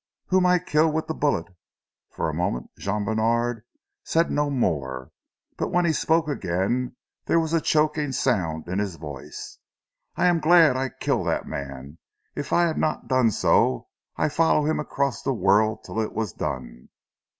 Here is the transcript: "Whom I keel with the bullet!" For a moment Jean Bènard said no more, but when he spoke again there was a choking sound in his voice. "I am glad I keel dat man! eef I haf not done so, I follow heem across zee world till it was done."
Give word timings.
"Whom 0.29 0.47
I 0.47 0.57
keel 0.57 0.91
with 0.91 1.05
the 1.05 1.13
bullet!" 1.13 1.45
For 2.09 2.27
a 2.27 2.33
moment 2.33 2.71
Jean 2.75 3.05
Bènard 3.05 3.61
said 4.03 4.31
no 4.31 4.49
more, 4.49 5.11
but 5.57 5.67
when 5.69 5.85
he 5.85 5.93
spoke 5.93 6.27
again 6.27 6.95
there 7.25 7.39
was 7.39 7.53
a 7.53 7.61
choking 7.61 8.11
sound 8.11 8.67
in 8.67 8.79
his 8.79 8.95
voice. 8.95 9.59
"I 10.15 10.25
am 10.25 10.39
glad 10.39 10.75
I 10.75 10.89
keel 10.89 11.25
dat 11.25 11.45
man! 11.45 11.99
eef 12.35 12.51
I 12.51 12.63
haf 12.63 12.77
not 12.77 13.07
done 13.07 13.29
so, 13.29 13.89
I 14.17 14.27
follow 14.27 14.65
heem 14.65 14.79
across 14.79 15.23
zee 15.23 15.29
world 15.29 15.83
till 15.83 15.99
it 15.99 16.13
was 16.13 16.33
done." 16.33 16.89